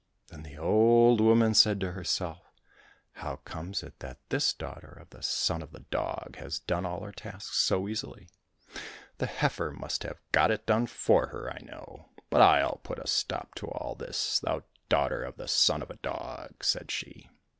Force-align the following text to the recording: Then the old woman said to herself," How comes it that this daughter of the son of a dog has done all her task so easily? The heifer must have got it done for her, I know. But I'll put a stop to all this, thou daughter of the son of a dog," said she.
Then 0.29 0.41
the 0.41 0.57
old 0.57 1.21
woman 1.21 1.53
said 1.53 1.79
to 1.81 1.91
herself," 1.91 2.41
How 3.21 3.35
comes 3.35 3.83
it 3.83 3.99
that 3.99 4.17
this 4.29 4.51
daughter 4.51 4.97
of 4.99 5.11
the 5.11 5.21
son 5.21 5.61
of 5.61 5.75
a 5.75 5.81
dog 5.81 6.37
has 6.37 6.57
done 6.57 6.87
all 6.87 7.03
her 7.03 7.11
task 7.11 7.53
so 7.53 7.87
easily? 7.87 8.27
The 9.19 9.27
heifer 9.27 9.69
must 9.71 10.01
have 10.01 10.17
got 10.31 10.49
it 10.49 10.65
done 10.65 10.87
for 10.87 11.27
her, 11.27 11.51
I 11.53 11.59
know. 11.63 12.09
But 12.31 12.41
I'll 12.41 12.79
put 12.81 12.97
a 12.97 13.05
stop 13.05 13.53
to 13.57 13.67
all 13.67 13.93
this, 13.93 14.39
thou 14.39 14.63
daughter 14.89 15.21
of 15.23 15.37
the 15.37 15.47
son 15.47 15.83
of 15.83 15.91
a 15.91 15.97
dog," 15.97 16.63
said 16.63 16.89
she. 16.89 17.29